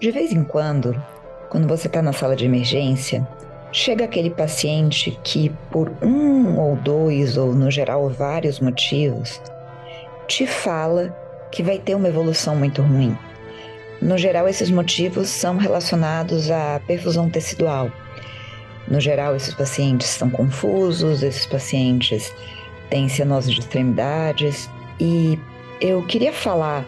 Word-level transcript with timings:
De 0.00 0.12
vez 0.12 0.32
em 0.32 0.44
quando, 0.44 0.94
quando 1.48 1.66
você 1.66 1.88
está 1.88 2.00
na 2.00 2.12
sala 2.12 2.36
de 2.36 2.44
emergência, 2.44 3.26
chega 3.72 4.04
aquele 4.04 4.30
paciente 4.30 5.18
que, 5.24 5.50
por 5.72 5.92
um 6.00 6.56
ou 6.56 6.76
dois, 6.76 7.36
ou 7.36 7.52
no 7.52 7.68
geral 7.68 8.08
vários 8.08 8.60
motivos, 8.60 9.42
te 10.28 10.46
fala 10.46 11.12
que 11.50 11.64
vai 11.64 11.78
ter 11.78 11.96
uma 11.96 12.06
evolução 12.06 12.54
muito 12.54 12.80
ruim. 12.80 13.18
No 14.00 14.16
geral, 14.16 14.46
esses 14.46 14.70
motivos 14.70 15.28
são 15.30 15.56
relacionados 15.56 16.48
à 16.48 16.80
perfusão 16.86 17.28
tecidual. 17.28 17.90
No 18.86 19.00
geral, 19.00 19.34
esses 19.34 19.52
pacientes 19.52 20.12
estão 20.12 20.30
confusos, 20.30 21.24
esses 21.24 21.44
pacientes 21.44 22.32
têm 22.88 23.08
cianose 23.08 23.50
de 23.50 23.58
extremidades 23.58 24.70
e 25.00 25.36
eu 25.80 26.06
queria 26.06 26.32
falar 26.32 26.86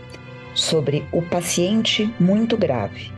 sobre 0.55 1.05
o 1.13 1.23
paciente 1.23 2.13
muito 2.19 2.57
grave. 2.57 3.13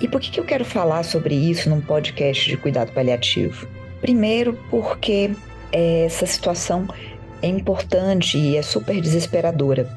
E 0.00 0.06
por 0.06 0.20
que, 0.20 0.30
que 0.30 0.40
eu 0.40 0.44
quero 0.44 0.64
falar 0.64 1.02
sobre 1.02 1.34
isso 1.34 1.68
num 1.68 1.80
podcast 1.80 2.48
de 2.48 2.56
cuidado 2.56 2.92
paliativo? 2.92 3.66
Primeiro, 4.00 4.58
porque 4.70 5.30
essa 5.72 6.24
situação 6.24 6.86
é 7.42 7.48
importante 7.48 8.38
e 8.38 8.56
é 8.56 8.62
super 8.62 9.00
desesperadora. 9.00 9.88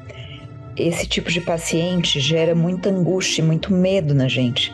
Esse 0.76 1.06
tipo 1.06 1.30
de 1.30 1.40
paciente 1.40 2.18
gera 2.18 2.54
muita 2.54 2.90
angústia, 2.90 3.44
muito 3.44 3.72
medo 3.72 4.14
na 4.14 4.26
gente. 4.26 4.72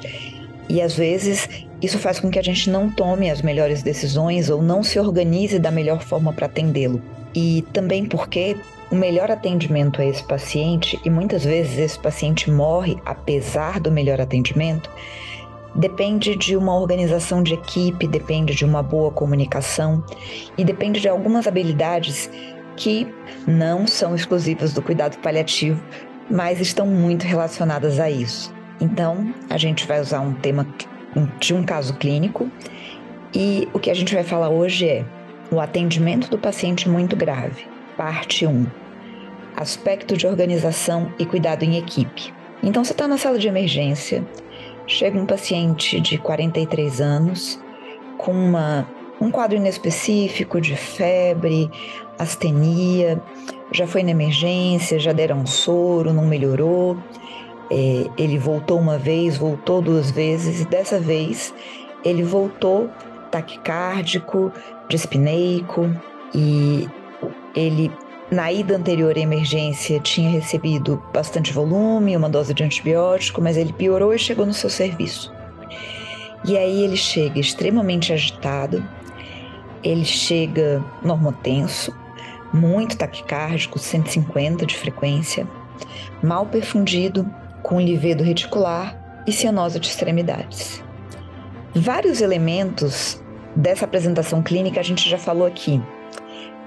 E 0.68 0.80
às 0.80 0.96
vezes 0.96 1.48
isso 1.80 1.98
faz 1.98 2.18
com 2.18 2.30
que 2.30 2.38
a 2.38 2.42
gente 2.42 2.70
não 2.70 2.90
tome 2.90 3.30
as 3.30 3.42
melhores 3.42 3.82
decisões 3.82 4.50
ou 4.50 4.62
não 4.62 4.82
se 4.82 4.98
organize 4.98 5.58
da 5.58 5.70
melhor 5.70 6.02
forma 6.02 6.32
para 6.32 6.46
atendê-lo. 6.46 7.02
E 7.34 7.64
também 7.72 8.04
porque 8.04 8.56
o 8.90 8.94
melhor 8.94 9.30
atendimento 9.30 10.00
a 10.00 10.04
esse 10.04 10.22
paciente, 10.22 11.00
e 11.04 11.10
muitas 11.10 11.44
vezes 11.44 11.78
esse 11.78 11.98
paciente 11.98 12.50
morre 12.50 12.96
apesar 13.04 13.80
do 13.80 13.90
melhor 13.90 14.20
atendimento, 14.20 14.90
depende 15.74 16.34
de 16.34 16.56
uma 16.56 16.74
organização 16.74 17.42
de 17.42 17.54
equipe, 17.54 18.06
depende 18.06 18.54
de 18.54 18.64
uma 18.64 18.82
boa 18.82 19.10
comunicação 19.10 20.02
e 20.56 20.64
depende 20.64 21.00
de 21.00 21.08
algumas 21.08 21.46
habilidades 21.46 22.30
que 22.76 23.06
não 23.46 23.86
são 23.86 24.14
exclusivas 24.14 24.72
do 24.72 24.80
cuidado 24.80 25.18
paliativo, 25.18 25.82
mas 26.30 26.60
estão 26.60 26.86
muito 26.86 27.24
relacionadas 27.24 28.00
a 28.00 28.10
isso. 28.10 28.52
Então, 28.80 29.34
a 29.50 29.58
gente 29.58 29.86
vai 29.86 30.00
usar 30.00 30.20
um 30.20 30.32
tema 30.32 30.66
de 31.38 31.52
um 31.52 31.62
caso 31.62 31.94
clínico 31.94 32.50
e 33.34 33.68
o 33.74 33.78
que 33.78 33.90
a 33.90 33.94
gente 33.94 34.14
vai 34.14 34.24
falar 34.24 34.48
hoje 34.48 34.88
é 34.88 35.04
o 35.50 35.60
atendimento 35.60 36.30
do 36.30 36.38
paciente 36.38 36.88
muito 36.88 37.14
grave. 37.14 37.67
Parte 37.98 38.46
1. 38.46 38.64
Aspecto 39.56 40.16
de 40.16 40.24
organização 40.24 41.12
e 41.18 41.26
cuidado 41.26 41.64
em 41.64 41.78
equipe. 41.78 42.32
Então, 42.62 42.84
você 42.84 42.92
está 42.92 43.08
na 43.08 43.18
sala 43.18 43.40
de 43.40 43.48
emergência, 43.48 44.24
chega 44.86 45.18
um 45.18 45.26
paciente 45.26 46.00
de 46.00 46.16
43 46.16 47.00
anos 47.00 47.60
com 48.16 48.30
uma, 48.30 48.88
um 49.20 49.32
quadro 49.32 49.56
inespecífico 49.56 50.60
de 50.60 50.76
febre, 50.76 51.68
astenia, 52.16 53.20
já 53.72 53.84
foi 53.84 54.04
na 54.04 54.12
emergência, 54.12 54.96
já 55.00 55.12
deram 55.12 55.40
um 55.40 55.46
soro, 55.46 56.12
não 56.12 56.24
melhorou. 56.24 56.96
É, 57.68 58.04
ele 58.16 58.38
voltou 58.38 58.78
uma 58.78 58.96
vez, 58.96 59.36
voltou 59.36 59.82
duas 59.82 60.08
vezes, 60.08 60.60
e 60.60 60.64
dessa 60.66 61.00
vez 61.00 61.52
ele 62.04 62.22
voltou 62.22 62.88
taquicárdico, 63.32 64.52
dispneico, 64.88 65.90
e 66.32 66.88
ele, 67.54 67.90
na 68.30 68.52
ida 68.52 68.76
anterior 68.76 69.16
à 69.16 69.20
emergência, 69.20 70.00
tinha 70.00 70.30
recebido 70.30 71.02
bastante 71.12 71.52
volume, 71.52 72.16
uma 72.16 72.28
dose 72.28 72.54
de 72.54 72.62
antibiótico, 72.62 73.40
mas 73.40 73.56
ele 73.56 73.72
piorou 73.72 74.14
e 74.14 74.18
chegou 74.18 74.46
no 74.46 74.54
seu 74.54 74.70
serviço. 74.70 75.32
E 76.44 76.56
aí 76.56 76.82
ele 76.82 76.96
chega 76.96 77.40
extremamente 77.40 78.12
agitado, 78.12 78.86
ele 79.82 80.04
chega 80.04 80.84
normotenso, 81.02 81.94
muito 82.52 82.96
taquicárdico, 82.96 83.78
150 83.78 84.64
de 84.64 84.76
frequência, 84.76 85.46
mal 86.22 86.46
perfundido, 86.46 87.28
com 87.62 87.80
livedo 87.80 88.22
reticular 88.22 89.22
e 89.26 89.32
cianose 89.32 89.78
de 89.78 89.88
extremidades. 89.88 90.82
Vários 91.74 92.20
elementos 92.20 93.22
dessa 93.54 93.84
apresentação 93.84 94.42
clínica 94.42 94.80
a 94.80 94.82
gente 94.82 95.08
já 95.08 95.18
falou 95.18 95.46
aqui, 95.46 95.82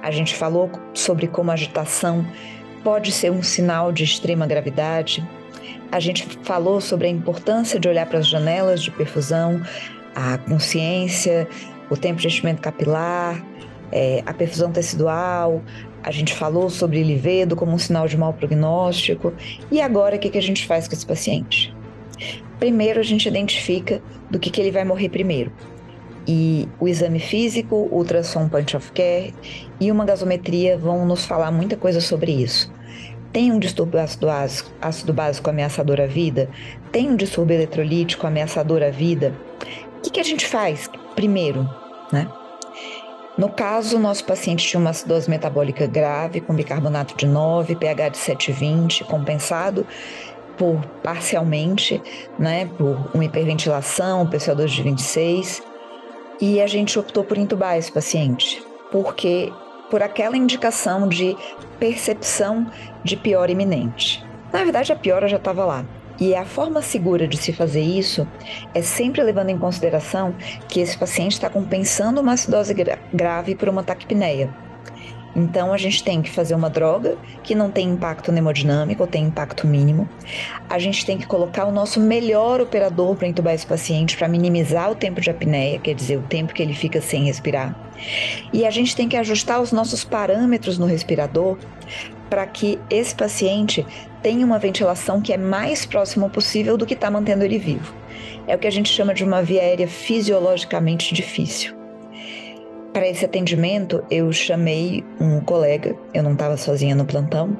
a 0.01 0.11
gente 0.11 0.35
falou 0.35 0.71
sobre 0.93 1.27
como 1.27 1.51
a 1.51 1.53
agitação 1.53 2.25
pode 2.83 3.11
ser 3.11 3.31
um 3.31 3.43
sinal 3.43 3.91
de 3.91 4.03
extrema 4.03 4.47
gravidade. 4.47 5.27
A 5.91 5.99
gente 5.99 6.25
falou 6.43 6.81
sobre 6.81 7.07
a 7.07 7.09
importância 7.09 7.79
de 7.79 7.87
olhar 7.87 8.07
para 8.07 8.19
as 8.19 8.27
janelas 8.27 8.81
de 8.81 8.89
perfusão, 8.89 9.61
a 10.15 10.37
consciência, 10.39 11.47
o 11.89 11.97
tempo 11.97 12.19
de 12.19 12.27
enchimento 12.27 12.61
capilar, 12.61 13.45
é, 13.91 14.23
a 14.25 14.33
perfusão 14.33 14.71
tecidual. 14.71 15.61
A 16.03 16.09
gente 16.09 16.33
falou 16.33 16.69
sobre 16.69 17.03
livedo 17.03 17.55
como 17.55 17.73
um 17.73 17.77
sinal 17.77 18.07
de 18.07 18.17
mau 18.17 18.33
prognóstico. 18.33 19.33
E 19.71 19.79
agora, 19.79 20.15
o 20.15 20.19
que, 20.19 20.29
que 20.29 20.37
a 20.37 20.41
gente 20.41 20.65
faz 20.65 20.87
com 20.87 20.95
esse 20.95 21.05
paciente? 21.05 21.75
Primeiro, 22.59 22.99
a 22.99 23.03
gente 23.03 23.27
identifica 23.27 24.01
do 24.29 24.39
que, 24.39 24.49
que 24.49 24.59
ele 24.61 24.71
vai 24.71 24.83
morrer 24.83 25.09
primeiro 25.09 25.51
e 26.27 26.67
o 26.79 26.87
exame 26.87 27.19
físico, 27.19 27.75
o 27.75 27.97
ultrassom 27.97 28.47
point 28.47 28.75
of 28.75 28.91
care 28.91 29.33
e 29.79 29.91
uma 29.91 30.05
gasometria 30.05 30.77
vão 30.77 31.05
nos 31.05 31.25
falar 31.25 31.51
muita 31.51 31.75
coisa 31.75 32.01
sobre 32.01 32.31
isso. 32.31 32.71
Tem 33.31 33.51
um 33.51 33.59
distúrbio 33.59 33.99
ácido 33.99 34.27
ácido 34.81 35.13
básico 35.13 35.49
ameaçador 35.49 36.01
à 36.01 36.05
vida? 36.05 36.49
Tem 36.91 37.09
um 37.09 37.15
distúrbio 37.15 37.55
eletrolítico 37.55 38.27
ameaçador 38.27 38.83
à 38.83 38.89
vida? 38.89 39.33
O 39.97 40.01
que, 40.01 40.09
que 40.09 40.19
a 40.19 40.23
gente 40.23 40.45
faz 40.45 40.89
primeiro, 41.15 41.69
né? 42.11 42.27
No 43.37 43.49
caso, 43.49 43.97
nosso 43.97 44.25
paciente 44.25 44.67
tinha 44.67 44.79
uma 44.79 44.89
acidose 44.89 45.29
metabólica 45.29 45.87
grave, 45.87 46.41
com 46.41 46.53
bicarbonato 46.53 47.15
de 47.15 47.25
9, 47.25 47.75
pH 47.75 48.09
de 48.09 48.17
7,20, 48.17 49.05
compensado 49.05 49.87
por 50.57 50.85
parcialmente, 51.01 52.01
né, 52.37 52.69
por 52.77 53.09
uma 53.13 53.25
hiperventilação, 53.25 54.27
PCO2 54.27 54.67
de 54.67 54.83
26, 54.83 55.63
e 56.41 56.59
a 56.59 56.65
gente 56.65 56.97
optou 56.97 57.23
por 57.23 57.37
entubar 57.37 57.77
esse 57.77 57.91
paciente, 57.91 58.61
porque 58.91 59.53
por 59.91 60.01
aquela 60.01 60.35
indicação 60.35 61.07
de 61.07 61.37
percepção 61.79 62.69
de 63.03 63.15
piora 63.15 63.51
iminente. 63.51 64.25
Na 64.51 64.63
verdade, 64.63 64.91
a 64.91 64.95
piora 64.95 65.27
já 65.27 65.37
estava 65.37 65.63
lá. 65.63 65.85
E 66.19 66.35
a 66.35 66.45
forma 66.45 66.81
segura 66.81 67.27
de 67.27 67.35
se 67.37 67.51
fazer 67.51 67.81
isso 67.81 68.27
é 68.73 68.81
sempre 68.81 69.23
levando 69.23 69.49
em 69.49 69.57
consideração 69.57 70.35
que 70.67 70.79
esse 70.79 70.97
paciente 70.97 71.33
está 71.33 71.49
compensando 71.49 72.21
uma 72.21 72.33
acidose 72.33 72.75
grave 73.11 73.55
por 73.55 73.69
uma 73.69 73.81
taquipneia. 73.81 74.53
Então 75.35 75.71
a 75.71 75.77
gente 75.77 76.03
tem 76.03 76.21
que 76.21 76.29
fazer 76.29 76.53
uma 76.53 76.69
droga 76.69 77.17
que 77.43 77.55
não 77.55 77.71
tem 77.71 77.89
impacto 77.89 78.31
hemodinâmico, 78.31 79.03
ou 79.03 79.07
tem 79.07 79.23
impacto 79.23 79.65
mínimo. 79.65 80.07
A 80.69 80.77
gente 80.77 81.05
tem 81.05 81.17
que 81.17 81.25
colocar 81.25 81.65
o 81.65 81.71
nosso 81.71 81.99
melhor 81.99 82.59
operador 82.59 83.15
para 83.15 83.27
entubar 83.27 83.53
esse 83.53 83.65
paciente 83.65 84.17
para 84.17 84.27
minimizar 84.27 84.91
o 84.91 84.95
tempo 84.95 85.21
de 85.21 85.29
apneia, 85.29 85.79
quer 85.79 85.95
dizer, 85.95 86.17
o 86.17 86.23
tempo 86.23 86.53
que 86.53 86.61
ele 86.61 86.73
fica 86.73 87.01
sem 87.01 87.25
respirar. 87.25 87.75
E 88.51 88.65
a 88.65 88.71
gente 88.71 88.95
tem 88.95 89.07
que 89.07 89.15
ajustar 89.15 89.61
os 89.61 89.71
nossos 89.71 90.03
parâmetros 90.03 90.77
no 90.77 90.85
respirador 90.85 91.57
para 92.29 92.45
que 92.47 92.79
esse 92.89 93.13
paciente 93.13 93.85
tenha 94.21 94.45
uma 94.45 94.59
ventilação 94.59 95.21
que 95.21 95.33
é 95.33 95.37
mais 95.37 95.85
próxima 95.85 96.29
possível 96.29 96.77
do 96.77 96.85
que 96.85 96.93
está 96.93 97.11
mantendo 97.11 97.43
ele 97.43 97.57
vivo. 97.57 97.93
É 98.47 98.55
o 98.55 98.59
que 98.59 98.67
a 98.67 98.71
gente 98.71 98.89
chama 98.89 99.13
de 99.13 99.23
uma 99.23 99.41
via 99.41 99.61
aérea 99.61 99.87
fisiologicamente 99.87 101.13
difícil. 101.13 101.80
Para 102.93 103.07
esse 103.07 103.23
atendimento, 103.23 104.03
eu 104.11 104.31
chamei 104.33 105.03
um 105.19 105.39
colega, 105.39 105.95
eu 106.13 106.21
não 106.21 106.33
estava 106.33 106.57
sozinha 106.57 106.93
no 106.93 107.05
plantão, 107.05 107.57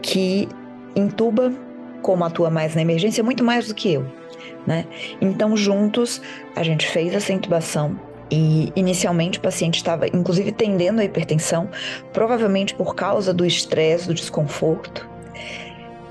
que 0.00 0.48
intuba, 0.94 1.52
como 2.02 2.24
atua 2.24 2.50
mais 2.50 2.74
na 2.74 2.82
emergência, 2.82 3.24
muito 3.24 3.42
mais 3.42 3.66
do 3.66 3.74
que 3.74 3.92
eu. 3.92 4.06
Né? 4.64 4.86
Então, 5.20 5.56
juntos, 5.56 6.22
a 6.54 6.62
gente 6.62 6.86
fez 6.86 7.12
essa 7.12 7.32
intubação 7.32 7.98
e 8.30 8.72
inicialmente 8.76 9.38
o 9.38 9.42
paciente 9.42 9.76
estava, 9.76 10.06
inclusive, 10.06 10.52
tendendo 10.52 11.00
à 11.00 11.04
hipertensão, 11.04 11.68
provavelmente 12.12 12.74
por 12.74 12.94
causa 12.94 13.34
do 13.34 13.44
estresse, 13.44 14.06
do 14.06 14.14
desconforto. 14.14 15.08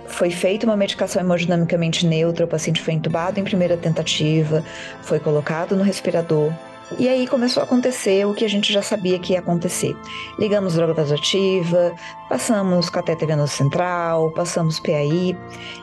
Foi 0.08 0.30
feita 0.30 0.66
uma 0.66 0.78
medicação 0.78 1.22
hemodinamicamente 1.22 2.06
neutra, 2.06 2.46
o 2.46 2.48
paciente 2.48 2.82
foi 2.82 2.94
intubado 2.94 3.40
em 3.40 3.44
primeira 3.44 3.78
tentativa, 3.78 4.64
foi 5.02 5.20
colocado 5.20 5.76
no 5.76 5.84
respirador, 5.84 6.54
e 7.00 7.08
aí 7.08 7.28
começou 7.28 7.62
a 7.62 7.64
acontecer 7.66 8.26
o 8.26 8.34
que 8.34 8.44
a 8.44 8.50
gente 8.50 8.72
já 8.72 8.82
sabia 8.82 9.20
que 9.20 9.34
ia 9.34 9.40
acontecer. 9.40 9.96
Ligamos 10.40 10.76
droga 10.76 10.94
vasoativa, 10.94 11.94
passamos 12.30 12.90
catéter 12.90 13.28
venoso 13.28 13.54
central, 13.54 14.32
passamos 14.32 14.80
PAI, 14.80 15.38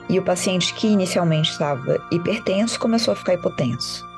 e 0.09 0.19
o 0.19 0.23
paciente 0.23 0.75
que 0.75 0.89
inicialmente 0.89 1.51
estava 1.51 1.99
hipertenso 2.11 2.79
começou 2.79 3.13
a 3.13 3.17
ficar 3.17 3.35
hipotenso. 3.35 4.10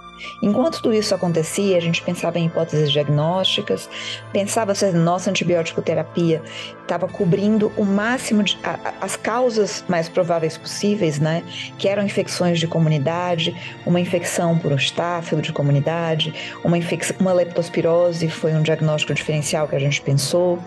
Enquanto 0.43 0.83
tudo 0.83 0.95
isso 0.95 1.15
acontecia, 1.15 1.77
a 1.77 1.81
gente 1.81 2.03
pensava 2.03 2.39
em 2.39 2.47
hipóteses 2.47 2.91
diagnósticas, 2.91 3.89
pensava 4.33 4.75
se 4.75 4.85
a 4.85 4.93
nossa 4.93 5.31
antibiótico 5.31 5.83
terapia 5.83 6.43
estava 6.81 7.09
cobrindo 7.09 7.73
o 7.77 7.85
máximo 7.85 8.43
de 8.43 8.59
a, 8.63 8.95
as 9.01 9.17
causas 9.17 9.85
mais 9.89 10.09
prováveis 10.09 10.57
possíveis, 10.57 11.19
né? 11.19 11.43
Que 11.79 11.89
eram 11.89 12.03
infecções 12.05 12.59
de 12.59 12.67
comunidade, 12.67 13.57
uma 13.87 14.01
infecção 14.01 14.59
por 14.59 14.73
um 14.73 14.77
estáfilo 14.77 15.41
de 15.41 15.53
comunidade, 15.53 16.35
uma 16.65 16.77
uma 17.19 17.33
leptospirose 17.33 18.29
foi 18.29 18.53
um 18.53 18.63
diagnóstico 18.63 19.15
diferencial 19.15 19.69
que 19.69 19.77
a 19.77 19.79
gente 19.79 20.01
pensou. 20.01 20.59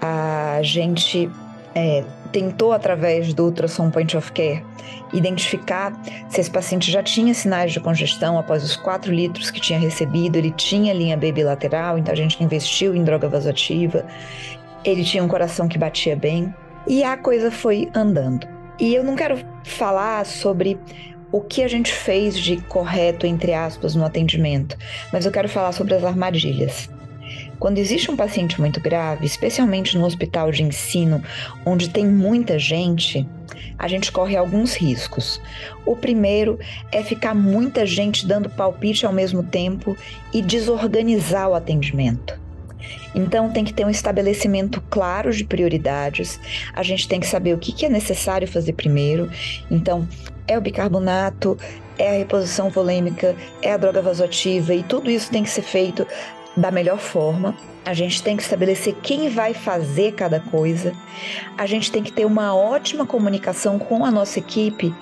A 0.00 0.60
gente 0.62 1.30
é, 1.74 2.04
tentou, 2.30 2.72
através 2.72 3.32
do 3.34 3.44
ultrassom 3.44 3.90
point 3.90 4.16
of 4.16 4.32
care, 4.32 4.64
identificar 5.12 5.92
se 6.28 6.40
esse 6.40 6.50
paciente 6.50 6.90
já 6.90 7.02
tinha 7.02 7.34
sinais 7.34 7.72
de 7.72 7.80
congestão 7.80 8.38
após 8.38 8.64
os 8.64 8.76
4 8.76 9.12
litros 9.12 9.50
que 9.50 9.60
tinha 9.60 9.78
recebido, 9.78 10.36
ele 10.36 10.50
tinha 10.52 10.92
linha 10.92 11.16
B 11.16 11.32
bilateral, 11.32 11.98
então 11.98 12.12
a 12.12 12.16
gente 12.16 12.42
investiu 12.42 12.94
em 12.94 13.04
droga 13.04 13.28
vasoativa, 13.28 14.06
ele 14.84 15.04
tinha 15.04 15.22
um 15.22 15.28
coração 15.28 15.68
que 15.68 15.78
batia 15.78 16.16
bem, 16.16 16.52
e 16.86 17.04
a 17.04 17.16
coisa 17.16 17.50
foi 17.50 17.88
andando. 17.94 18.46
E 18.80 18.94
eu 18.94 19.04
não 19.04 19.14
quero 19.14 19.38
falar 19.64 20.24
sobre 20.26 20.78
o 21.30 21.40
que 21.40 21.62
a 21.62 21.68
gente 21.68 21.92
fez 21.92 22.38
de 22.38 22.56
correto, 22.62 23.26
entre 23.26 23.54
aspas, 23.54 23.94
no 23.94 24.04
atendimento, 24.04 24.76
mas 25.12 25.24
eu 25.24 25.32
quero 25.32 25.48
falar 25.48 25.72
sobre 25.72 25.94
as 25.94 26.04
armadilhas. 26.04 26.90
Quando 27.62 27.78
existe 27.78 28.10
um 28.10 28.16
paciente 28.16 28.60
muito 28.60 28.80
grave, 28.80 29.24
especialmente 29.24 29.96
no 29.96 30.04
hospital 30.04 30.50
de 30.50 30.64
ensino, 30.64 31.22
onde 31.64 31.90
tem 31.90 32.04
muita 32.04 32.58
gente, 32.58 33.24
a 33.78 33.86
gente 33.86 34.10
corre 34.10 34.36
alguns 34.36 34.74
riscos. 34.74 35.40
O 35.86 35.94
primeiro 35.94 36.58
é 36.90 37.04
ficar 37.04 37.36
muita 37.36 37.86
gente 37.86 38.26
dando 38.26 38.50
palpite 38.50 39.06
ao 39.06 39.12
mesmo 39.12 39.44
tempo 39.44 39.96
e 40.32 40.42
desorganizar 40.42 41.50
o 41.50 41.54
atendimento. 41.54 42.36
Então, 43.14 43.52
tem 43.52 43.62
que 43.62 43.72
ter 43.72 43.86
um 43.86 43.90
estabelecimento 43.90 44.82
claro 44.90 45.30
de 45.30 45.44
prioridades. 45.44 46.40
A 46.74 46.82
gente 46.82 47.06
tem 47.06 47.20
que 47.20 47.28
saber 47.28 47.54
o 47.54 47.58
que 47.58 47.86
é 47.86 47.88
necessário 47.88 48.48
fazer 48.48 48.72
primeiro. 48.72 49.30
Então, 49.70 50.08
é 50.48 50.58
o 50.58 50.60
bicarbonato, 50.60 51.56
é 51.96 52.08
a 52.08 52.18
reposição 52.18 52.70
volêmica, 52.70 53.36
é 53.62 53.72
a 53.72 53.76
droga 53.76 54.02
vasoativa 54.02 54.74
e 54.74 54.82
tudo 54.82 55.08
isso 55.08 55.30
tem 55.30 55.44
que 55.44 55.50
ser 55.50 55.62
feito 55.62 56.04
da 56.56 56.70
melhor 56.70 56.98
forma. 56.98 57.56
A 57.84 57.94
gente 57.94 58.22
tem 58.22 58.36
que 58.36 58.42
estabelecer 58.42 58.94
quem 59.02 59.28
vai 59.28 59.54
fazer 59.54 60.12
cada 60.12 60.38
coisa. 60.38 60.92
A 61.56 61.66
gente 61.66 61.90
tem 61.90 62.02
que 62.02 62.12
ter 62.12 62.24
uma 62.24 62.54
ótima 62.54 63.04
comunicação 63.04 63.78
com 63.78 64.04
a 64.04 64.10
nossa 64.10 64.38
equipe, 64.38 64.94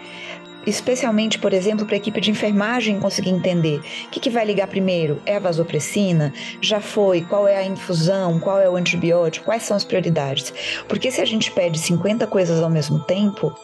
especialmente, 0.67 1.39
por 1.39 1.53
exemplo, 1.53 1.85
para 1.85 1.97
a 1.97 1.99
equipe 1.99 2.21
de 2.21 2.31
enfermagem 2.31 2.99
conseguir 2.99 3.31
entender 3.31 3.81
o 4.07 4.11
que, 4.11 4.21
que 4.21 4.31
vai 4.31 4.45
ligar 4.45 4.67
primeiro. 4.67 5.21
É 5.27 5.37
a 5.37 5.41
vasopressina? 5.41 6.33
Já 6.61 6.81
foi? 6.81 7.23
Qual 7.23 7.47
é 7.47 7.57
a 7.57 7.65
infusão? 7.65 8.39
Qual 8.41 8.59
é 8.59 8.69
o 8.69 8.77
antibiótico? 8.77 9.47
Quais 9.47 9.63
são 9.63 9.77
as 9.77 9.85
prioridades? 9.85 10.53
Porque 10.89 11.11
se 11.11 11.21
a 11.21 11.25
gente 11.25 11.51
pede 11.51 11.79
50 11.79 12.27
coisas 12.27 12.63
ao 12.63 12.71
mesmo 12.71 13.01
tempo, 13.01 13.55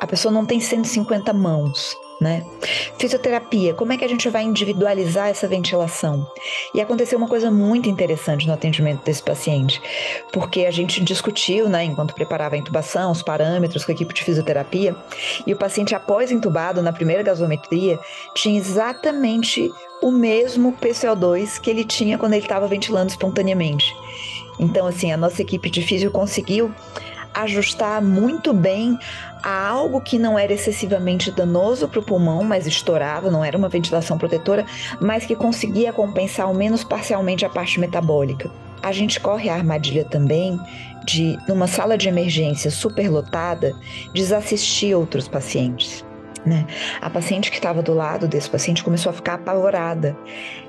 a 0.00 0.06
pessoa 0.06 0.32
não 0.32 0.46
tem 0.46 0.60
150 0.60 1.32
mãos 1.32 1.94
né? 2.24 2.42
Fisioterapia, 2.98 3.74
como 3.74 3.92
é 3.92 3.98
que 3.98 4.04
a 4.04 4.08
gente 4.08 4.30
vai 4.30 4.42
individualizar 4.42 5.28
essa 5.28 5.46
ventilação? 5.46 6.26
E 6.74 6.80
aconteceu 6.80 7.18
uma 7.18 7.28
coisa 7.28 7.50
muito 7.50 7.86
interessante 7.86 8.46
no 8.46 8.54
atendimento 8.54 9.04
desse 9.04 9.22
paciente, 9.22 9.80
porque 10.32 10.64
a 10.64 10.70
gente 10.70 11.04
discutiu, 11.04 11.68
né, 11.68 11.84
enquanto 11.84 12.14
preparava 12.14 12.54
a 12.54 12.58
intubação, 12.58 13.12
os 13.12 13.22
parâmetros 13.22 13.84
com 13.84 13.92
a 13.92 13.94
equipe 13.94 14.14
de 14.14 14.24
fisioterapia, 14.24 14.96
e 15.46 15.52
o 15.52 15.56
paciente 15.56 15.94
após 15.94 16.32
intubado 16.32 16.80
na 16.82 16.94
primeira 16.94 17.22
gasometria 17.22 17.98
tinha 18.34 18.58
exatamente 18.58 19.70
o 20.00 20.10
mesmo 20.10 20.72
PCO2 20.80 21.60
que 21.60 21.68
ele 21.68 21.84
tinha 21.84 22.16
quando 22.16 22.32
ele 22.32 22.42
estava 22.42 22.66
ventilando 22.66 23.10
espontaneamente. 23.10 23.94
Então, 24.58 24.86
assim, 24.86 25.12
a 25.12 25.16
nossa 25.16 25.42
equipe 25.42 25.68
de 25.68 25.82
físio 25.82 26.10
conseguiu 26.10 26.72
ajustar 27.34 28.00
muito 28.00 28.52
bem 28.52 28.98
a 29.42 29.68
algo 29.68 30.00
que 30.00 30.18
não 30.18 30.38
era 30.38 30.52
excessivamente 30.52 31.30
danoso 31.30 31.88
para 31.88 32.00
o 32.00 32.02
pulmão, 32.02 32.44
mas 32.44 32.66
estourava, 32.66 33.30
não 33.30 33.44
era 33.44 33.58
uma 33.58 33.68
ventilação 33.68 34.16
protetora, 34.16 34.64
mas 35.00 35.26
que 35.26 35.36
conseguia 35.36 35.92
compensar 35.92 36.46
ao 36.46 36.54
menos 36.54 36.84
parcialmente 36.84 37.44
a 37.44 37.50
parte 37.50 37.78
metabólica. 37.80 38.50
A 38.82 38.92
gente 38.92 39.18
corre 39.18 39.48
a 39.48 39.54
armadilha 39.54 40.04
também 40.04 40.58
de, 41.04 41.38
numa 41.48 41.66
sala 41.66 41.98
de 41.98 42.08
emergência 42.08 42.70
superlotada, 42.70 43.72
desassistir 44.12 44.96
outros 44.96 45.26
pacientes. 45.26 46.03
Né? 46.44 46.66
A 47.00 47.08
paciente 47.08 47.50
que 47.50 47.56
estava 47.56 47.82
do 47.82 47.94
lado 47.94 48.28
desse 48.28 48.50
paciente 48.50 48.84
começou 48.84 49.10
a 49.10 49.12
ficar 49.12 49.34
apavorada. 49.34 50.16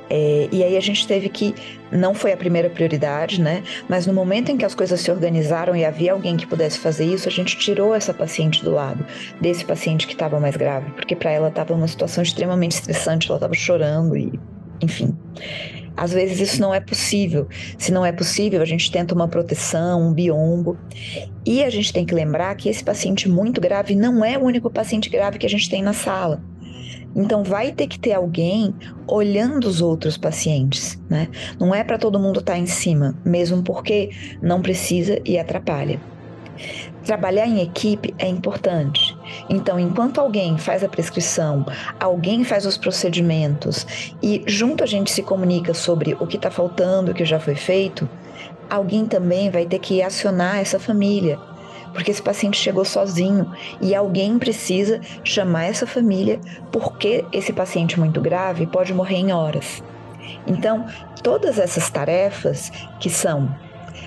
É, 0.10 0.48
e 0.52 0.64
aí 0.64 0.78
a 0.78 0.80
gente 0.80 1.08
teve 1.08 1.30
que, 1.30 1.56
não 1.92 2.14
foi 2.14 2.32
a 2.32 2.38
primeira 2.38 2.70
prioridade, 2.70 3.42
né? 3.42 3.64
Mas 3.90 4.06
no 4.06 4.14
momento 4.14 4.52
em 4.52 4.58
que 4.58 4.66
as 4.66 4.76
coisas 4.76 5.02
se 5.02 5.12
organizaram 5.12 5.76
e 5.76 5.84
havia 5.84 6.14
alguém 6.14 6.38
que 6.38 6.46
pudesse 6.46 6.80
fazer 6.80 7.06
isso, 7.06 7.28
a 7.28 7.32
gente 7.32 7.58
tirou 7.58 7.94
essa 7.94 8.14
paciente 8.14 8.64
do 8.64 8.72
lado 8.72 9.06
desse 9.42 9.66
paciente 9.66 10.06
que 10.06 10.14
estava 10.14 10.40
mais 10.40 10.56
grave, 10.56 10.92
porque 10.92 11.16
para 11.16 11.32
ela 11.32 11.48
estava 11.48 11.74
uma 11.74 11.88
situação 11.88 12.24
extremamente 12.24 12.74
estressante, 12.74 13.28
ela 13.28 13.38
estava 13.38 13.54
chorando 13.54 14.16
e, 14.16 14.40
enfim. 14.82 15.18
Às 15.96 16.12
vezes 16.12 16.40
isso 16.40 16.62
não 16.62 16.74
é 16.74 16.80
possível. 16.80 17.48
Se 17.78 17.92
não 17.92 18.06
é 18.06 18.12
possível, 18.12 18.62
a 18.62 18.66
gente 18.66 18.92
tenta 18.92 19.16
uma 19.16 19.28
proteção, 19.28 20.10
um 20.10 20.14
biombo. 20.14 20.78
E 21.46 21.64
a 21.64 21.70
gente 21.70 21.94
tem 21.94 22.06
que 22.06 22.14
lembrar 22.14 22.56
que 22.56 22.70
esse 22.70 22.84
paciente 22.84 23.30
muito 23.30 23.62
grave 23.62 23.96
não 23.96 24.24
é 24.24 24.38
o 24.38 24.44
único 24.44 24.70
paciente 24.70 25.10
grave 25.10 25.38
que 25.38 25.46
a 25.46 25.50
gente 25.50 25.70
tem 25.70 25.82
na 25.82 25.94
sala. 25.94 26.42
Então 27.16 27.44
vai 27.44 27.72
ter 27.72 27.88
que 27.88 27.98
ter 27.98 28.12
alguém 28.12 28.76
olhando 29.08 29.66
os 29.66 29.82
outros 29.82 30.18
pacientes, 30.18 31.00
né? 31.10 31.30
Não 31.58 31.74
é 31.74 31.82
para 31.82 31.98
todo 31.98 32.20
mundo 32.20 32.42
estar 32.42 32.54
tá 32.54 32.60
em 32.60 32.66
cima, 32.66 33.16
mesmo 33.24 33.64
porque 33.64 34.10
não 34.42 34.62
precisa 34.62 35.22
e 35.24 35.40
atrapalha. 35.40 36.00
Trabalhar 37.04 37.46
em 37.46 37.62
equipe 37.62 38.14
é 38.18 38.28
importante. 38.28 39.16
Então, 39.50 39.80
enquanto 39.80 40.20
alguém 40.20 40.58
faz 40.58 40.84
a 40.84 40.90
prescrição, 40.90 41.66
alguém 42.00 42.44
faz 42.44 42.66
os 42.66 42.78
procedimentos 42.78 43.86
e 44.22 44.44
junto 44.48 44.84
a 44.84 44.88
gente 44.88 45.12
se 45.12 45.22
comunica 45.22 45.74
sobre 45.74 46.16
o 46.20 46.26
que 46.26 46.38
está 46.38 46.50
faltando, 46.50 47.12
o 47.12 47.14
que 47.14 47.26
já 47.26 47.40
foi 47.40 47.56
feito, 47.56 48.10
alguém 48.70 49.06
também 49.06 49.50
vai 49.50 49.66
ter 49.66 49.80
que 49.80 50.02
acionar 50.02 50.60
essa 50.60 50.80
família, 50.80 51.40
porque 51.94 52.12
esse 52.12 52.22
paciente 52.22 52.58
chegou 52.58 52.84
sozinho 52.84 53.52
e 53.82 53.96
alguém 53.96 54.38
precisa 54.38 55.00
chamar 55.24 55.66
essa 55.66 55.88
família, 55.88 56.40
porque 56.72 57.24
esse 57.32 57.54
paciente 57.54 58.00
muito 58.00 58.20
grave 58.20 58.66
pode 58.66 58.94
morrer 58.94 59.18
em 59.18 59.32
horas. 59.32 59.84
Então, 60.48 60.86
todas 61.24 61.58
essas 61.58 61.90
tarefas 61.90 62.72
que 63.00 63.10
são 63.10 63.50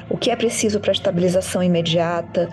o 0.08 0.16
que 0.16 0.30
é 0.30 0.36
preciso 0.36 0.80
para 0.80 0.92
estabilização 0.92 1.62
imediata, 1.62 2.48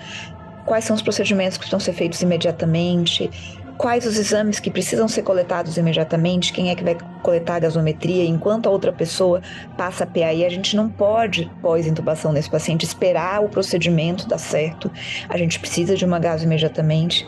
quais 0.65 0.85
são 0.85 0.95
os 0.95 1.01
procedimentos 1.01 1.57
que 1.57 1.61
precisam 1.61 1.79
ser 1.79 1.93
feitos 1.93 2.21
imediatamente, 2.21 3.29
quais 3.77 4.05
os 4.05 4.17
exames 4.17 4.59
que 4.59 4.71
precisam 4.71 5.07
ser 5.07 5.21
coletados 5.21 5.77
imediatamente, 5.77 6.53
quem 6.53 6.69
é 6.69 6.75
que 6.75 6.83
vai 6.83 6.97
coletar 7.21 7.55
a 7.55 7.59
gasometria, 7.59 8.25
enquanto 8.25 8.67
a 8.67 8.69
outra 8.69 8.91
pessoa 8.91 9.41
passa 9.77 10.03
a 10.03 10.07
PAI. 10.07 10.45
A 10.45 10.49
gente 10.49 10.75
não 10.75 10.89
pode, 10.89 11.51
pós-intubação 11.61 12.33
desse 12.33 12.49
paciente, 12.49 12.85
esperar 12.85 13.43
o 13.43 13.49
procedimento 13.49 14.27
dar 14.27 14.37
certo. 14.37 14.91
A 15.27 15.37
gente 15.37 15.59
precisa 15.59 15.95
de 15.95 16.05
uma 16.05 16.19
gaso 16.19 16.45
imediatamente. 16.45 17.27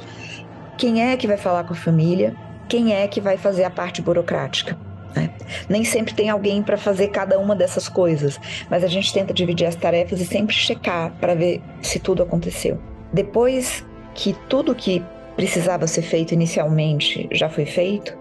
Quem 0.78 1.12
é 1.12 1.18
que 1.18 1.28
vai 1.28 1.38
falar 1.38 1.64
com 1.64 1.74
a 1.74 1.78
família? 1.78 2.36
Quem 2.68 2.94
é 2.94 3.08
que 3.08 3.22
vai 3.22 3.38
fazer 3.38 3.64
a 3.64 3.70
parte 3.70 4.02
burocrática? 4.02 4.87
Né? 5.18 5.30
Nem 5.68 5.84
sempre 5.84 6.14
tem 6.14 6.30
alguém 6.30 6.62
para 6.62 6.78
fazer 6.78 7.08
cada 7.08 7.40
uma 7.40 7.56
dessas 7.56 7.90
coisas, 7.90 8.40
mas 8.70 8.84
a 8.84 8.88
gente 8.88 9.12
tenta 9.12 9.34
dividir 9.34 9.66
as 9.66 9.76
tarefas 9.76 10.22
e 10.22 10.26
sempre 10.26 10.56
checar 10.56 11.12
para 11.20 11.34
ver 11.34 11.62
se 11.82 12.00
tudo 12.00 12.22
aconteceu. 12.22 12.80
Depois 13.12 13.84
que 14.14 14.34
tudo 14.48 14.76
que 14.76 15.04
precisava 15.36 15.88
ser 15.88 16.02
feito 16.04 16.34
inicialmente 16.34 17.28
já 17.32 17.50
foi 17.50 17.66
feito, 17.66 18.18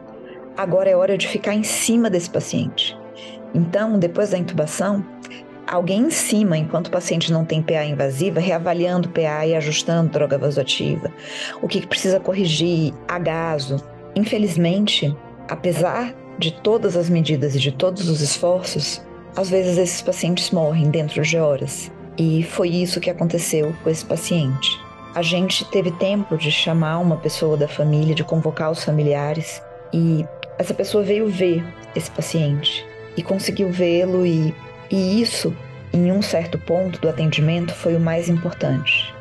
agora 0.56 0.90
é 0.90 0.96
hora 0.96 1.18
de 1.18 1.28
ficar 1.28 1.54
em 1.54 1.62
cima 1.62 2.08
desse 2.08 2.30
paciente. 2.30 2.96
Então, 3.54 3.98
depois 3.98 4.30
da 4.30 4.38
intubação, 4.38 5.04
alguém 5.66 6.02
em 6.02 6.10
cima, 6.10 6.56
enquanto 6.56 6.88
o 6.88 6.90
paciente 6.90 7.32
não 7.32 7.44
tem 7.44 7.62
PA 7.62 7.84
invasiva, 7.84 8.38
reavaliando 8.38 9.08
o 9.08 9.12
PA 9.12 9.46
e 9.46 9.54
ajustando 9.54 10.10
droga 10.10 10.36
vasoativa. 10.38 11.10
O 11.62 11.68
que 11.68 11.86
precisa 11.86 12.20
corrigir, 12.20 12.92
agaso. 13.08 13.82
Infelizmente, 14.14 15.14
apesar 15.48 16.14
de 16.38 16.52
todas 16.52 16.96
as 16.96 17.08
medidas 17.08 17.54
e 17.54 17.58
de 17.58 17.72
todos 17.72 18.08
os 18.08 18.20
esforços, 18.20 19.02
às 19.34 19.50
vezes 19.50 19.78
esses 19.78 20.02
pacientes 20.02 20.50
morrem 20.50 20.90
dentro 20.90 21.22
de 21.22 21.36
horas. 21.38 21.90
E 22.18 22.42
foi 22.42 22.68
isso 22.68 23.00
que 23.00 23.10
aconteceu 23.10 23.74
com 23.82 23.90
esse 23.90 24.04
paciente. 24.04 24.80
A 25.14 25.22
gente 25.22 25.64
teve 25.66 25.90
tempo 25.92 26.36
de 26.36 26.50
chamar 26.50 26.98
uma 26.98 27.16
pessoa 27.16 27.56
da 27.56 27.68
família, 27.68 28.14
de 28.14 28.24
convocar 28.24 28.70
os 28.70 28.84
familiares 28.84 29.62
e 29.92 30.26
essa 30.58 30.74
pessoa 30.74 31.02
veio 31.02 31.28
ver 31.28 31.64
esse 31.94 32.10
paciente 32.10 32.84
e 33.16 33.22
conseguiu 33.22 33.70
vê-lo 33.70 34.26
e, 34.26 34.54
e 34.90 35.20
isso, 35.20 35.54
em 35.92 36.12
um 36.12 36.20
certo 36.20 36.58
ponto 36.58 37.00
do 37.00 37.08
atendimento, 37.08 37.74
foi 37.74 37.96
o 37.96 38.00
mais 38.00 38.28
importante. 38.28 39.14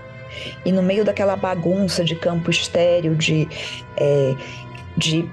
E 0.65 0.71
no 0.71 0.83
meio 0.83 1.05
daquela 1.05 1.35
bagunça 1.35 2.03
de 2.03 2.15
campo 2.15 2.49
estéreo, 2.49 3.15
de, 3.15 3.47
é, 3.97 4.35
de 4.97 5.29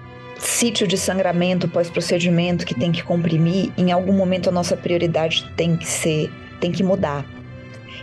sítio 0.46 0.86
de 0.86 0.96
sangramento 0.98 1.68
pós-procedimento 1.68 2.66
que 2.66 2.74
tem 2.74 2.92
que 2.92 3.02
comprimir, 3.02 3.72
em 3.76 3.92
algum 3.92 4.12
momento 4.12 4.48
a 4.48 4.52
nossa 4.52 4.76
prioridade 4.76 5.50
tem 5.56 5.76
que 5.76 5.86
ser, 5.86 6.30
tem 6.60 6.72
que 6.72 6.82
mudar. 6.82 7.24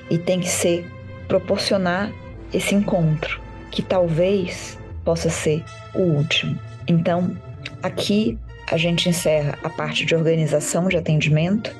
E 0.09 0.17
tem 0.17 0.39
que 0.39 0.49
ser 0.49 0.89
proporcionar 1.27 2.11
esse 2.53 2.73
encontro, 2.73 3.39
que 3.69 3.81
talvez 3.81 4.77
possa 5.03 5.29
ser 5.29 5.63
o 5.93 5.99
último. 5.99 6.57
Então, 6.87 7.37
aqui 7.83 8.37
a 8.71 8.77
gente 8.77 9.09
encerra 9.09 9.57
a 9.63 9.69
parte 9.69 10.05
de 10.05 10.15
organização 10.15 10.87
de 10.87 10.97
atendimento 10.97 11.75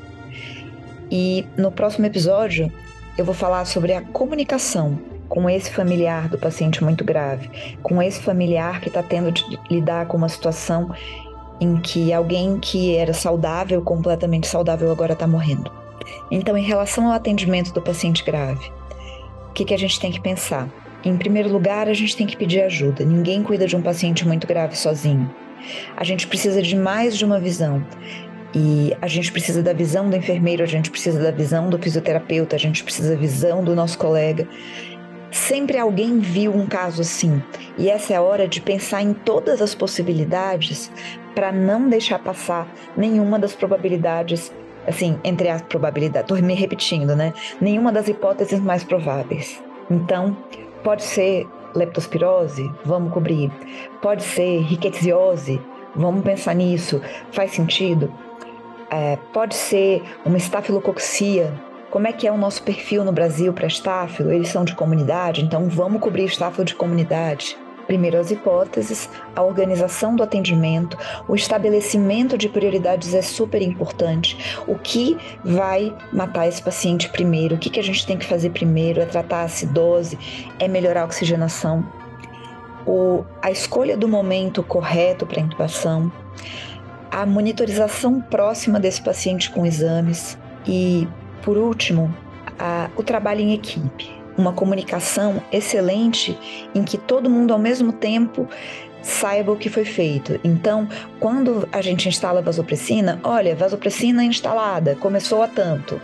e 1.12 1.46
no 1.58 1.72
próximo 1.72 2.06
episódio 2.06 2.72
eu 3.18 3.26
vou 3.26 3.34
falar 3.34 3.66
sobre 3.66 3.94
a 3.94 4.02
comunicação 4.02 5.00
com 5.30 5.50
esse 5.50 5.72
familiar 5.72 6.28
do 6.28 6.38
paciente 6.38 6.84
muito 6.84 7.06
grave, 7.06 7.50
com 7.82 8.02
esse 8.02 8.20
familiar 8.20 8.82
que 8.82 8.90
está 8.90 9.04
tendo 9.04 9.32
de 9.32 9.44
lidar 9.70 10.08
com 10.08 10.18
uma 10.18 10.28
situação 10.28 10.92
em 11.62 11.78
que 11.78 12.12
alguém 12.12 12.60
que 12.60 12.96
era 12.96 13.14
saudável, 13.14 13.82
completamente 13.82 14.48
saudável, 14.48 14.92
agora 14.92 15.14
está 15.14 15.28
morrendo. 15.28 15.72
Então, 16.32 16.58
em 16.58 16.64
relação 16.64 17.08
ao 17.08 17.14
atendimento 17.14 17.72
do 17.72 17.82
paciente 17.82 18.24
grave, 18.24 18.72
o 19.50 19.54
que, 19.54 19.66
que 19.66 19.74
a 19.74 19.78
gente 19.78 20.00
tem 20.00 20.12
que 20.12 20.20
pensar? 20.20 20.68
Em 21.04 21.16
primeiro 21.18 21.50
lugar, 21.50 21.88
a 21.88 21.94
gente 21.94 22.16
tem 22.16 22.26
que 22.26 22.36
pedir 22.36 22.62
ajuda. 22.62 23.06
Ninguém 23.06 23.44
cuida 23.44 23.68
de 23.68 23.76
um 23.76 23.82
paciente 23.82 24.28
muito 24.28 24.48
grave 24.48 24.76
sozinho. 24.76 25.30
A 25.96 26.04
gente 26.04 26.28
precisa 26.28 26.62
de 26.62 26.76
mais 26.76 27.18
de 27.18 27.26
uma 27.26 27.40
visão. 27.40 27.86
E 28.54 28.96
a 29.00 29.08
gente 29.08 29.32
precisa 29.32 29.62
da 29.62 29.74
visão 29.74 30.10
do 30.10 30.16
enfermeiro, 30.16 30.64
a 30.64 30.66
gente 30.66 30.90
precisa 30.90 31.22
da 31.22 31.30
visão 31.30 31.70
do 31.70 31.78
fisioterapeuta, 31.78 32.56
a 32.56 32.60
gente 32.60 32.84
precisa 32.84 33.14
da 33.14 33.20
visão 33.20 33.64
do 33.64 33.76
nosso 33.76 33.98
colega. 33.98 34.48
Sempre 35.32 35.78
alguém 35.78 36.20
viu 36.20 36.54
um 36.56 36.66
caso 36.66 37.02
assim, 37.02 37.42
e 37.78 37.90
essa 37.90 38.14
é 38.14 38.16
a 38.16 38.22
hora 38.22 38.48
de 38.48 38.60
pensar 38.60 39.02
em 39.02 39.14
todas 39.14 39.62
as 39.62 39.76
possibilidades 39.76 40.92
para 41.36 41.52
não 41.52 41.88
deixar 41.88 42.20
passar 42.20 42.68
nenhuma 42.98 43.38
das 43.38 43.56
probabilidades, 43.56 44.52
assim, 44.88 45.20
entre 45.24 45.48
as 45.48 45.62
probabilidades, 45.62 46.30
estou 46.32 46.46
me 46.46 46.56
repetindo, 46.56 47.16
né? 47.16 47.34
Nenhuma 47.62 47.92
das 47.92 48.08
hipóteses 48.08 48.60
mais 48.60 48.84
prováveis. 48.84 49.62
Então, 49.90 50.36
pode 50.84 51.04
ser 51.04 51.48
leptospirose, 51.76 52.70
vamos 52.84 53.14
cobrir. 53.14 53.52
Pode 54.02 54.24
ser 54.24 54.62
riquetiziose, 54.62 55.62
vamos 55.96 56.24
pensar 56.24 56.56
nisso. 56.56 57.02
Faz 57.32 57.52
sentido? 57.52 58.12
É, 58.90 59.18
pode 59.32 59.56
ser 59.56 60.02
uma 60.26 60.38
estafilocoxia, 60.38 61.54
como 61.90 62.08
é 62.08 62.14
que 62.14 62.28
é 62.28 62.32
o 62.32 62.38
nosso 62.38 62.62
perfil 62.64 63.04
no 63.04 63.12
Brasil 63.12 63.52
para 63.52 63.68
estáfilo? 63.68 64.32
Eles 64.32 64.50
são 64.50 64.64
de 64.64 64.76
comunidade, 64.76 65.44
então 65.44 65.68
vamos 65.68 66.02
cobrir 66.02 66.26
estáfilo 66.26 66.64
de 66.64 66.76
comunidade. 66.76 67.58
Primeiro, 67.88 68.20
as 68.20 68.30
hipóteses, 68.30 69.10
a 69.36 69.42
organização 69.42 70.16
do 70.16 70.22
atendimento, 70.22 70.96
o 71.28 71.34
estabelecimento 71.34 72.38
de 72.38 72.48
prioridades 72.48 73.16
é 73.16 73.22
super 73.24 73.64
importante. 73.64 74.38
O 74.68 74.76
que 74.76 75.18
vai 75.44 75.96
matar 76.14 76.48
esse 76.48 76.62
paciente 76.62 77.10
primeiro? 77.10 77.56
O 77.56 77.58
que, 77.58 77.72
que 77.72 77.80
a 77.80 77.84
gente 77.84 78.06
tem 78.06 78.16
que 78.16 78.28
fazer 78.28 78.52
primeiro? 78.52 79.02
É 79.02 79.08
tratar 79.08 79.38
a 79.38 79.44
acidose? 79.46 80.20
É 80.60 80.68
melhorar 80.68 81.02
a 81.02 81.06
oxigenação? 81.06 81.84
O, 82.86 83.26
a 83.42 83.50
escolha 83.50 83.98
do 83.98 84.08
momento 84.08 84.62
correto 84.62 85.26
para 85.26 85.40
a 85.40 85.44
intubação? 85.44 86.12
A 87.10 87.26
monitorização 87.26 88.22
próxima 88.22 88.80
desse 88.80 89.02
paciente 89.02 89.50
com 89.50 89.66
exames? 89.66 90.38
E 90.68 91.08
por 91.42 91.58
último, 91.58 92.14
a, 92.58 92.90
o 92.96 93.04
trabalho 93.04 93.42
em 93.42 93.54
equipe, 93.54 94.12
uma 94.38 94.54
comunicação 94.54 95.42
excelente 95.52 96.38
em 96.74 96.84
que 96.84 96.98
todo 96.98 97.30
mundo 97.30 97.54
ao 97.54 97.60
mesmo 97.60 97.92
tempo 97.92 98.48
saiba 99.02 99.52
o 99.52 99.56
que 99.56 99.70
foi 99.70 99.86
feito. 99.86 100.40
Então, 100.44 100.88
quando 101.20 101.68
a 101.72 101.82
gente 101.82 102.08
instala 102.08 102.42
vasopressina, 102.42 103.20
olha, 103.24 103.56
vasopressina 103.56 104.24
instalada, 104.24 104.96
começou 104.96 105.42
a 105.42 105.48
tanto. 105.48 106.00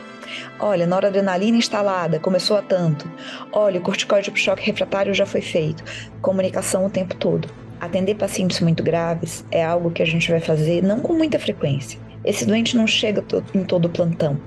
Olha, 0.59 0.87
noradrenalina 0.87 1.57
instalada, 1.57 2.19
começou 2.19 2.57
a 2.57 2.61
tanto. 2.61 3.09
Olha, 3.51 3.79
o 3.79 3.83
corticoide 3.83 4.31
de 4.31 4.39
choque 4.39 4.65
refratário 4.65 5.13
já 5.13 5.25
foi 5.25 5.41
feito. 5.41 5.83
Comunicação 6.21 6.85
o 6.85 6.89
tempo 6.89 7.15
todo. 7.15 7.47
Atender 7.79 8.15
pacientes 8.15 8.59
muito 8.61 8.81
graves 8.81 9.45
é 9.51 9.63
algo 9.63 9.91
que 9.91 10.01
a 10.01 10.05
gente 10.05 10.31
vai 10.31 10.39
fazer 10.39 10.81
não 10.81 10.99
com 10.99 11.13
muita 11.13 11.37
frequência. 11.37 11.99
Esse 12.23 12.45
doente 12.45 12.75
não 12.75 12.87
chega 12.87 13.23
em 13.53 13.63
todo 13.63 13.89
plantão. 13.89 14.39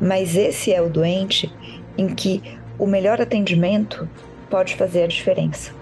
Mas 0.00 0.36
esse 0.36 0.72
é 0.72 0.80
o 0.80 0.88
doente 0.88 1.52
em 1.96 2.08
que 2.08 2.42
o 2.78 2.86
melhor 2.86 3.20
atendimento 3.20 4.08
pode 4.50 4.76
fazer 4.76 5.04
a 5.04 5.08
diferença. 5.08 5.72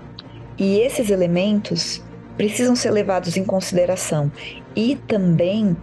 E 0.57 0.79
esses 0.79 1.11
elementos 1.11 2.03
precisam 2.37 2.77
ser 2.77 2.91
levados 2.91 3.37
em 3.37 3.45
consideração. 3.45 4.31
E 4.75 4.97
também 5.09 5.77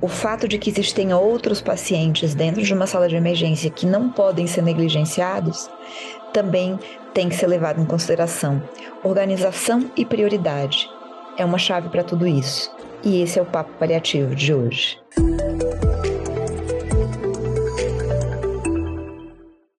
o 0.00 0.08
fato 0.08 0.48
de 0.48 0.58
que 0.58 0.70
existem 0.70 1.12
outros 1.12 1.60
pacientes 1.60 2.34
dentro 2.34 2.62
de 2.62 2.74
uma 2.74 2.86
sala 2.86 3.08
de 3.08 3.16
emergência 3.16 3.70
que 3.70 3.86
não 3.86 4.10
podem 4.10 4.46
ser 4.46 4.62
negligenciados 4.62 5.70
também 6.32 6.78
tem 7.14 7.28
que 7.28 7.36
ser 7.36 7.46
levado 7.46 7.80
em 7.80 7.84
consideração. 7.84 8.62
Organização 9.02 9.90
e 9.96 10.04
prioridade 10.04 10.88
é 11.36 11.44
uma 11.44 11.58
chave 11.58 11.88
para 11.88 12.04
tudo 12.04 12.26
isso. 12.26 12.74
E 13.02 13.22
esse 13.22 13.38
é 13.38 13.42
o 13.42 13.46
papo 13.46 13.70
paliativo 13.78 14.34
de 14.34 14.52
hoje. 14.52 14.98